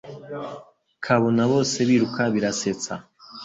[1.05, 2.93] Kabona bose biruka birasetsa